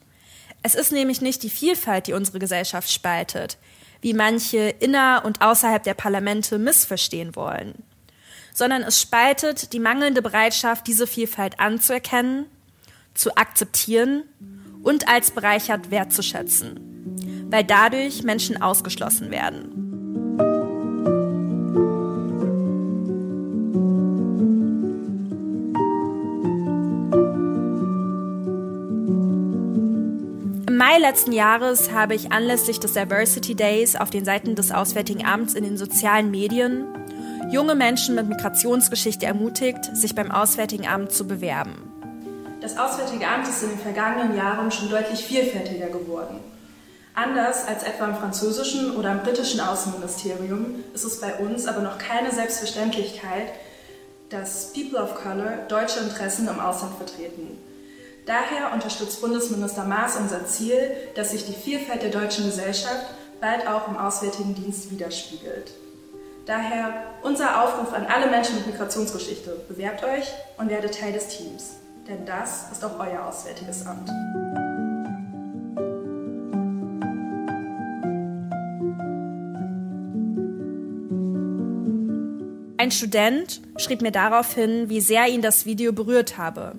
Es 0.62 0.74
ist 0.74 0.92
nämlich 0.92 1.20
nicht 1.20 1.42
die 1.42 1.50
Vielfalt, 1.50 2.06
die 2.06 2.12
unsere 2.12 2.38
Gesellschaft 2.38 2.90
spaltet, 2.90 3.58
wie 4.00 4.14
manche 4.14 4.58
inner 4.58 5.22
und 5.24 5.40
außerhalb 5.42 5.82
der 5.82 5.94
Parlamente 5.94 6.58
missverstehen 6.58 7.36
wollen 7.36 7.84
sondern 8.54 8.82
es 8.82 9.02
spaltet 9.02 9.72
die 9.72 9.80
mangelnde 9.80 10.22
Bereitschaft, 10.22 10.86
diese 10.86 11.06
Vielfalt 11.06 11.58
anzuerkennen, 11.60 12.46
zu 13.12 13.36
akzeptieren 13.36 14.22
und 14.82 15.08
als 15.08 15.32
bereichert 15.32 15.90
wertzuschätzen, 15.90 17.48
weil 17.50 17.64
dadurch 17.64 18.22
Menschen 18.22 18.62
ausgeschlossen 18.62 19.30
werden. 19.30 19.83
Mai 30.94 31.00
letzten 31.00 31.32
Jahres 31.32 31.90
habe 31.90 32.14
ich 32.14 32.30
anlässlich 32.30 32.78
des 32.78 32.92
Diversity 32.92 33.56
Days 33.56 33.96
auf 33.96 34.10
den 34.10 34.24
Seiten 34.24 34.54
des 34.54 34.70
Auswärtigen 34.70 35.26
Amts 35.26 35.54
in 35.54 35.64
den 35.64 35.76
sozialen 35.76 36.30
Medien 36.30 36.86
junge 37.50 37.74
Menschen 37.74 38.14
mit 38.14 38.28
Migrationsgeschichte 38.28 39.26
ermutigt, 39.26 39.84
sich 39.96 40.14
beim 40.14 40.30
Auswärtigen 40.30 40.86
Amt 40.86 41.10
zu 41.10 41.26
bewerben. 41.26 41.74
Das 42.60 42.78
Auswärtige 42.78 43.26
Amt 43.26 43.48
ist 43.48 43.64
in 43.64 43.70
den 43.70 43.78
vergangenen 43.80 44.36
Jahren 44.36 44.70
schon 44.70 44.88
deutlich 44.88 45.24
vielfältiger 45.24 45.88
geworden. 45.88 46.38
Anders 47.14 47.66
als 47.66 47.82
etwa 47.82 48.04
im 48.04 48.14
französischen 48.14 48.94
oder 48.94 49.10
im 49.10 49.24
britischen 49.24 49.58
Außenministerium 49.58 50.84
ist 50.94 51.02
es 51.02 51.20
bei 51.20 51.34
uns 51.38 51.66
aber 51.66 51.80
noch 51.80 51.98
keine 51.98 52.30
Selbstverständlichkeit, 52.30 53.48
dass 54.28 54.72
People 54.72 55.02
of 55.02 55.16
Color 55.16 55.66
deutsche 55.68 55.98
Interessen 55.98 56.46
im 56.46 56.60
Ausland 56.60 56.94
vertreten. 56.98 57.58
Daher 58.26 58.72
unterstützt 58.72 59.20
Bundesminister 59.20 59.84
Maas 59.84 60.16
unser 60.16 60.46
Ziel, 60.46 60.78
dass 61.14 61.32
sich 61.32 61.44
die 61.44 61.52
Vielfalt 61.52 62.02
der 62.02 62.10
deutschen 62.10 62.46
Gesellschaft 62.46 63.04
bald 63.38 63.66
auch 63.66 63.86
im 63.88 63.98
Auswärtigen 63.98 64.54
Dienst 64.54 64.90
widerspiegelt. 64.90 65.70
Daher 66.46 67.04
unser 67.22 67.62
Aufruf 67.62 67.92
an 67.92 68.06
alle 68.06 68.30
Menschen 68.30 68.56
mit 68.56 68.66
Migrationsgeschichte. 68.66 69.64
Bewerbt 69.68 70.04
euch 70.04 70.24
und 70.56 70.70
werdet 70.70 70.98
Teil 70.98 71.12
des 71.12 71.28
Teams. 71.28 71.76
Denn 72.08 72.24
das 72.24 72.70
ist 72.72 72.82
auch 72.82 72.98
euer 72.98 73.26
Auswärtiges 73.26 73.86
Amt. 73.86 74.08
Ein 82.78 82.90
Student 82.90 83.62
schrieb 83.78 84.02
mir 84.02 84.12
daraufhin, 84.12 84.88
wie 84.88 85.00
sehr 85.00 85.26
ihn 85.28 85.40
das 85.40 85.64
Video 85.64 85.92
berührt 85.92 86.36
habe. 86.36 86.76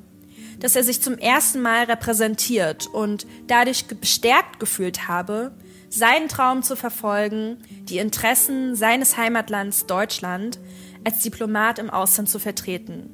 Dass 0.60 0.76
er 0.76 0.84
sich 0.84 1.02
zum 1.02 1.18
ersten 1.18 1.62
Mal 1.62 1.86
repräsentiert 1.86 2.88
und 2.88 3.28
dadurch 3.48 3.86
bestärkt 3.88 4.60
gefühlt 4.60 5.08
habe, 5.08 5.52
seinen 5.90 6.28
Traum 6.28 6.64
zu 6.64 6.76
verfolgen, 6.76 7.58
die 7.70 7.98
Interessen 7.98 8.76
seines 8.76 9.18
Heimatlands 9.18 9.86
Deutschland 9.86 10.60
als 11.04 11.20
Diplomat 11.20 11.80
im 11.80 11.90
Ausland 11.90 12.30
zu 12.30 12.40
vertreten. 12.40 13.14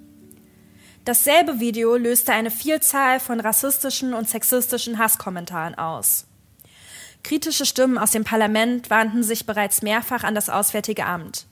Dasselbe 1.05 1.60
Video 1.60 1.95
löste 1.95 2.31
eine 2.31 2.51
Vielzahl 2.51 3.19
von 3.19 3.39
rassistischen 3.39 4.13
und 4.13 4.29
sexistischen 4.29 5.00
Hasskommentaren 5.00 5.75
aus. 5.75 6.27
Kritische 7.24 7.65
Stimmen 7.65 7.98
aus 7.98 8.12
dem 8.12 8.24
Parlament 8.24 8.89
wandten 8.89 9.24
sich 9.24 9.45
bereits 9.45 9.81
mehrfach 9.81 10.24
an 10.24 10.36
das 10.36 10.50
Auswärtige 10.50 11.05
Amt. 11.05 11.45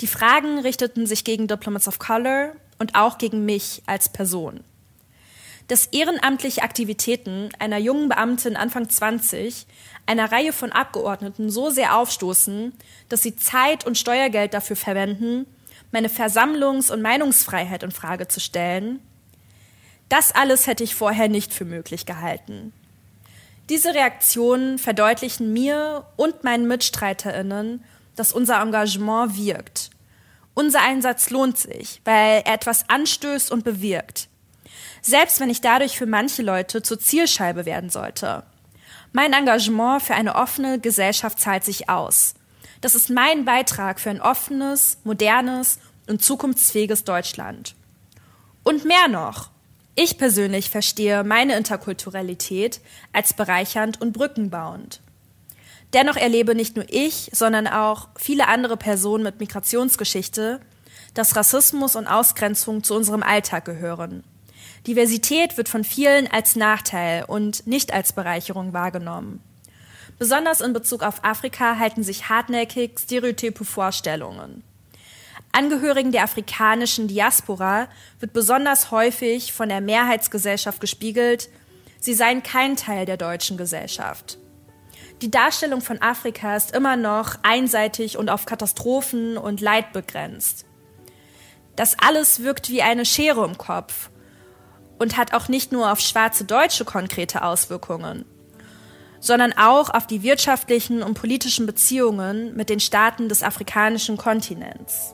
Die 0.00 0.06
Fragen 0.06 0.58
richteten 0.58 1.06
sich 1.06 1.24
gegen 1.24 1.48
Diplomats 1.48 1.88
of 1.88 1.98
Color 1.98 2.52
und 2.78 2.94
auch 2.94 3.18
gegen 3.18 3.44
mich 3.44 3.82
als 3.86 4.08
Person. 4.08 4.64
Dass 5.72 5.86
ehrenamtliche 5.86 6.60
Aktivitäten 6.60 7.48
einer 7.58 7.78
jungen 7.78 8.10
Beamtin 8.10 8.56
Anfang 8.56 8.90
20 8.90 9.66
einer 10.04 10.30
Reihe 10.30 10.52
von 10.52 10.70
Abgeordneten 10.70 11.48
so 11.48 11.70
sehr 11.70 11.96
aufstoßen, 11.96 12.74
dass 13.08 13.22
sie 13.22 13.36
Zeit 13.36 13.86
und 13.86 13.96
Steuergeld 13.96 14.52
dafür 14.52 14.76
verwenden, 14.76 15.46
meine 15.90 16.08
Versammlungs- 16.08 16.92
und 16.92 17.00
Meinungsfreiheit 17.00 17.84
in 17.84 17.90
Frage 17.90 18.28
zu 18.28 18.38
stellen, 18.38 19.00
das 20.10 20.34
alles 20.34 20.66
hätte 20.66 20.84
ich 20.84 20.94
vorher 20.94 21.30
nicht 21.30 21.54
für 21.54 21.64
möglich 21.64 22.04
gehalten. 22.04 22.74
Diese 23.70 23.94
Reaktionen 23.94 24.78
verdeutlichen 24.78 25.54
mir 25.54 26.04
und 26.16 26.44
meinen 26.44 26.68
Mitstreiterinnen, 26.68 27.82
dass 28.14 28.34
unser 28.34 28.60
Engagement 28.60 29.38
wirkt. 29.38 29.88
Unser 30.52 30.82
Einsatz 30.82 31.30
lohnt 31.30 31.56
sich, 31.56 32.02
weil 32.04 32.42
er 32.44 32.52
etwas 32.52 32.90
anstößt 32.90 33.50
und 33.50 33.64
bewirkt. 33.64 34.28
Selbst 35.02 35.40
wenn 35.40 35.50
ich 35.50 35.60
dadurch 35.60 35.98
für 35.98 36.06
manche 36.06 36.42
Leute 36.42 36.82
zur 36.82 36.98
Zielscheibe 36.98 37.66
werden 37.66 37.90
sollte. 37.90 38.44
Mein 39.12 39.32
Engagement 39.32 40.02
für 40.02 40.14
eine 40.14 40.36
offene 40.36 40.78
Gesellschaft 40.78 41.38
zahlt 41.38 41.64
sich 41.64 41.90
aus. 41.90 42.34
Das 42.80 42.94
ist 42.94 43.10
mein 43.10 43.44
Beitrag 43.44 44.00
für 44.00 44.10
ein 44.10 44.22
offenes, 44.22 44.98
modernes 45.04 45.78
und 46.08 46.22
zukunftsfähiges 46.22 47.04
Deutschland. 47.04 47.74
Und 48.62 48.84
mehr 48.84 49.08
noch. 49.08 49.50
Ich 49.94 50.16
persönlich 50.16 50.70
verstehe 50.70 51.24
meine 51.24 51.56
Interkulturalität 51.56 52.80
als 53.12 53.34
bereichernd 53.34 54.00
und 54.00 54.12
brückenbauend. 54.12 55.00
Dennoch 55.92 56.16
erlebe 56.16 56.54
nicht 56.54 56.76
nur 56.76 56.86
ich, 56.88 57.30
sondern 57.34 57.66
auch 57.66 58.08
viele 58.16 58.48
andere 58.48 58.78
Personen 58.78 59.24
mit 59.24 59.40
Migrationsgeschichte, 59.40 60.60
dass 61.12 61.36
Rassismus 61.36 61.96
und 61.96 62.06
Ausgrenzung 62.06 62.82
zu 62.82 62.94
unserem 62.94 63.22
Alltag 63.22 63.66
gehören. 63.66 64.24
Diversität 64.86 65.56
wird 65.56 65.68
von 65.68 65.84
vielen 65.84 66.26
als 66.26 66.56
Nachteil 66.56 67.24
und 67.24 67.66
nicht 67.66 67.92
als 67.92 68.12
Bereicherung 68.12 68.72
wahrgenommen. 68.72 69.40
Besonders 70.18 70.60
in 70.60 70.72
Bezug 70.72 71.02
auf 71.02 71.24
Afrika 71.24 71.78
halten 71.78 72.02
sich 72.02 72.28
hartnäckig 72.28 72.98
stereotype 72.98 73.64
Vorstellungen. 73.64 74.64
Angehörigen 75.52 76.12
der 76.12 76.24
afrikanischen 76.24 77.08
Diaspora 77.08 77.88
wird 78.18 78.32
besonders 78.32 78.90
häufig 78.90 79.52
von 79.52 79.68
der 79.68 79.80
Mehrheitsgesellschaft 79.80 80.80
gespiegelt, 80.80 81.48
sie 82.00 82.14
seien 82.14 82.42
kein 82.42 82.76
Teil 82.76 83.06
der 83.06 83.16
deutschen 83.16 83.56
Gesellschaft. 83.56 84.38
Die 85.20 85.30
Darstellung 85.30 85.80
von 85.80 86.02
Afrika 86.02 86.56
ist 86.56 86.74
immer 86.74 86.96
noch 86.96 87.36
einseitig 87.42 88.18
und 88.18 88.30
auf 88.30 88.46
Katastrophen 88.46 89.36
und 89.38 89.60
Leid 89.60 89.92
begrenzt. 89.92 90.64
Das 91.76 91.96
alles 91.98 92.42
wirkt 92.42 92.68
wie 92.70 92.82
eine 92.82 93.04
Schere 93.04 93.44
im 93.44 93.56
Kopf 93.56 94.10
und 95.02 95.16
hat 95.16 95.34
auch 95.34 95.48
nicht 95.48 95.72
nur 95.72 95.90
auf 95.90 95.98
schwarze 95.98 96.44
Deutsche 96.44 96.84
konkrete 96.84 97.42
Auswirkungen, 97.42 98.24
sondern 99.18 99.52
auch 99.52 99.90
auf 99.90 100.06
die 100.06 100.22
wirtschaftlichen 100.22 101.02
und 101.02 101.14
politischen 101.14 101.66
Beziehungen 101.66 102.54
mit 102.54 102.70
den 102.70 102.78
Staaten 102.78 103.28
des 103.28 103.42
afrikanischen 103.42 104.16
Kontinents. 104.16 105.12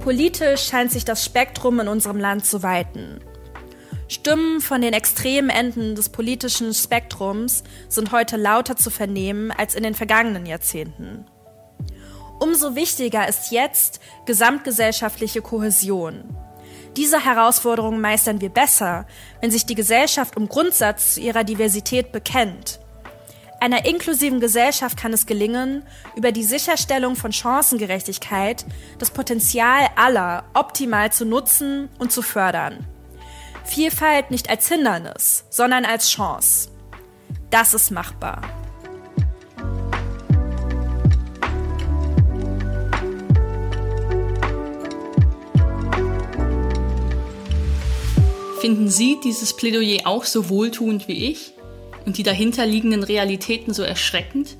Politisch 0.00 0.62
scheint 0.62 0.90
sich 0.90 1.04
das 1.04 1.22
Spektrum 1.22 1.78
in 1.78 1.88
unserem 1.88 2.16
Land 2.16 2.46
zu 2.46 2.62
weiten. 2.62 3.20
Stimmen 4.10 4.60
von 4.60 4.80
den 4.80 4.92
extremen 4.92 5.50
Enden 5.50 5.94
des 5.94 6.08
politischen 6.08 6.74
Spektrums 6.74 7.62
sind 7.88 8.10
heute 8.10 8.36
lauter 8.36 8.74
zu 8.74 8.90
vernehmen 8.90 9.52
als 9.52 9.76
in 9.76 9.84
den 9.84 9.94
vergangenen 9.94 10.46
Jahrzehnten. 10.46 11.26
Umso 12.40 12.74
wichtiger 12.74 13.28
ist 13.28 13.52
jetzt 13.52 14.00
gesamtgesellschaftliche 14.26 15.42
Kohäsion. 15.42 16.24
Diese 16.96 17.24
Herausforderungen 17.24 18.00
meistern 18.00 18.40
wir 18.40 18.48
besser, 18.48 19.06
wenn 19.40 19.52
sich 19.52 19.64
die 19.64 19.76
Gesellschaft 19.76 20.34
im 20.34 20.48
Grundsatz 20.48 21.14
zu 21.14 21.20
ihrer 21.20 21.44
Diversität 21.44 22.10
bekennt. 22.10 22.80
Einer 23.60 23.84
inklusiven 23.84 24.40
Gesellschaft 24.40 24.96
kann 24.96 25.12
es 25.12 25.26
gelingen, 25.26 25.84
über 26.16 26.32
die 26.32 26.42
Sicherstellung 26.42 27.14
von 27.14 27.30
Chancengerechtigkeit 27.30 28.66
das 28.98 29.12
Potenzial 29.12 29.88
aller 29.94 30.42
optimal 30.54 31.12
zu 31.12 31.24
nutzen 31.24 31.88
und 32.00 32.10
zu 32.10 32.22
fördern. 32.22 32.88
Vielfalt 33.70 34.32
nicht 34.32 34.50
als 34.50 34.66
Hindernis, 34.66 35.44
sondern 35.48 35.84
als 35.84 36.10
Chance. 36.10 36.70
Das 37.50 37.72
ist 37.72 37.92
machbar. 37.92 38.42
Finden 48.60 48.88
Sie 48.88 49.20
dieses 49.22 49.54
Plädoyer 49.54 50.04
auch 50.04 50.24
so 50.24 50.48
wohltuend 50.48 51.06
wie 51.06 51.30
ich 51.30 51.52
und 52.06 52.18
die 52.18 52.24
dahinterliegenden 52.24 53.04
Realitäten 53.04 53.72
so 53.72 53.84
erschreckend? 53.84 54.56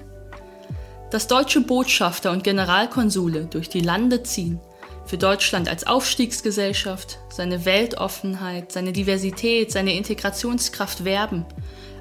Dass 1.10 1.26
deutsche 1.26 1.62
Botschafter 1.62 2.30
und 2.30 2.44
Generalkonsule 2.44 3.46
durch 3.46 3.68
die 3.68 3.80
Lande 3.80 4.22
ziehen 4.22 4.60
für 5.10 5.18
Deutschland 5.18 5.68
als 5.68 5.88
Aufstiegsgesellschaft, 5.88 7.18
seine 7.30 7.64
Weltoffenheit, 7.64 8.70
seine 8.70 8.92
Diversität, 8.92 9.72
seine 9.72 9.96
Integrationskraft 9.96 11.04
werben, 11.04 11.44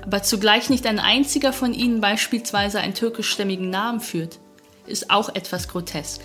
aber 0.04 0.22
zugleich 0.22 0.70
nicht 0.70 0.86
ein 0.86 1.00
einziger 1.00 1.52
von 1.52 1.74
ihnen 1.74 2.02
beispielsweise 2.02 2.80
einen 2.82 2.94
türkischstämmigen 2.94 3.72
Namen 3.72 4.00
führt, 4.00 4.38
ist 4.86 5.10
auch 5.10 5.30
etwas 5.30 5.68
grotesk. 5.68 6.22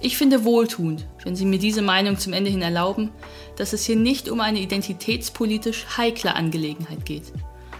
Ich 0.00 0.16
finde 0.16 0.44
wohltuend, 0.44 1.04
wenn 1.24 1.34
Sie 1.34 1.46
mir 1.46 1.58
diese 1.58 1.82
Meinung 1.82 2.16
zum 2.16 2.32
Ende 2.32 2.48
hin 2.48 2.62
erlauben, 2.62 3.10
dass 3.56 3.72
es 3.72 3.84
hier 3.84 3.96
nicht 3.96 4.28
um 4.28 4.40
eine 4.40 4.60
identitätspolitisch 4.60 5.84
heikle 5.96 6.36
Angelegenheit 6.36 7.04
geht, 7.04 7.24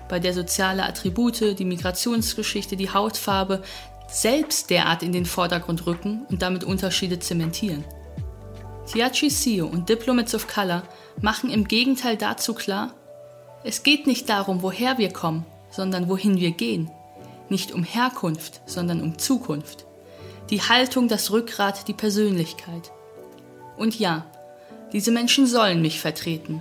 bei 0.09 0.19
der 0.19 0.35
soziale 0.35 0.83
Attribute, 0.83 1.57
die 1.57 1.65
Migrationsgeschichte, 1.65 2.77
die 2.77 2.91
Hautfarbe, 2.91 3.63
selbst 4.11 4.71
derart 4.71 5.03
in 5.03 5.13
den 5.13 5.27
Vordergrund 5.27 5.87
rücken 5.87 6.27
und 6.29 6.43
damit 6.43 6.65
Unterschiede 6.65 7.19
zementieren. 7.19 7.85
Tiachi 8.87 9.31
Sio 9.31 9.67
und 9.67 9.89
Diplomats 9.89 10.35
of 10.35 10.49
Color 10.49 10.83
machen 11.21 11.51
im 11.51 11.69
Gegenteil 11.69 12.17
dazu 12.17 12.55
klar, 12.55 12.93
es 13.63 13.83
geht 13.83 14.07
nicht 14.07 14.29
darum, 14.29 14.63
woher 14.63 14.99
wir 14.99 15.13
kommen, 15.13 15.45
sondern 15.71 16.09
wohin 16.09 16.39
wir 16.39 16.51
gehen. 16.51 16.91
Nicht 17.49 17.73
um 17.73 17.85
Herkunft, 17.85 18.63
sondern 18.67 19.03
um 19.03 19.19
Zukunft. 19.19 19.87
Die 20.49 20.63
Haltung, 20.63 21.09
das 21.09 21.31
Rückgrat, 21.31 21.87
die 21.87 21.93
Persönlichkeit. 21.93 22.91
Und 23.77 23.99
ja, 23.99 24.27
diese 24.93 25.13
Menschen 25.13 25.47
sollen 25.47 25.83
mich 25.83 26.01
vertreten. 26.01 26.61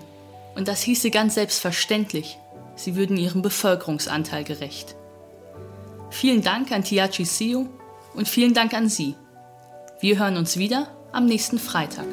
Und 0.55 0.67
das 0.67 0.81
hieße 0.81 1.09
ganz 1.09 1.35
selbstverständlich, 1.35 2.37
sie 2.75 2.95
würden 2.95 3.17
ihrem 3.17 3.41
Bevölkerungsanteil 3.41 4.43
gerecht. 4.43 4.95
Vielen 6.09 6.41
Dank 6.41 6.71
an 6.71 6.83
Tiachi 6.83 7.25
Sio 7.25 7.67
und 8.13 8.27
vielen 8.27 8.53
Dank 8.53 8.73
an 8.73 8.89
Sie. 8.89 9.15
Wir 9.99 10.19
hören 10.19 10.37
uns 10.37 10.57
wieder 10.57 10.87
am 11.11 11.25
nächsten 11.25 11.59
Freitag. 11.59 12.05